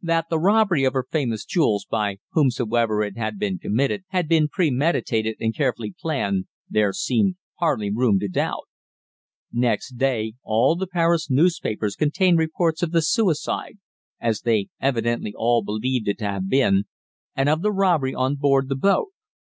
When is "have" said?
16.26-16.48